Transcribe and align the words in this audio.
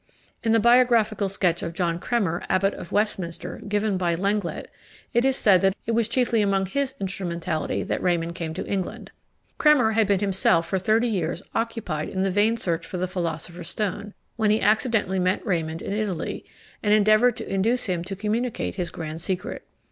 In 0.41 0.51
the 0.51 0.59
biographical 0.59 1.29
sketch 1.29 1.61
of 1.61 1.75
John 1.75 1.99
Cremer, 1.99 2.41
Abbot 2.49 2.73
of 2.73 2.91
Westminster, 2.91 3.61
given 3.67 3.99
by 3.99 4.15
Lenglet, 4.15 4.65
it 5.13 5.23
is 5.25 5.35
said 5.35 5.61
that 5.61 5.75
it 5.85 5.91
was 5.91 6.07
chiefly 6.07 6.43
through 6.43 6.65
his 6.65 6.95
instrumentality 6.99 7.83
that 7.83 8.01
Raymond 8.01 8.33
came 8.33 8.55
to 8.55 8.65
England. 8.65 9.11
Cremer 9.59 9.91
had 9.91 10.07
been 10.07 10.19
himself 10.19 10.67
for 10.67 10.79
thirty 10.79 11.05
years 11.07 11.43
occupied 11.53 12.09
in 12.09 12.23
the 12.23 12.31
vain 12.31 12.57
search 12.57 12.83
for 12.83 12.97
the 12.97 13.05
philosopher's 13.05 13.69
stone, 13.69 14.15
when 14.37 14.49
he 14.49 14.59
accidentally 14.59 15.19
met 15.19 15.45
Raymond 15.45 15.83
in 15.83 15.93
Italy, 15.93 16.45
and 16.81 16.95
endeavoured 16.95 17.35
to 17.37 17.47
induce 17.47 17.85
him 17.85 18.03
to 18.05 18.15
communicate 18.15 18.73
his 18.73 18.89
grand 18.89 19.21
secret. 19.21 19.67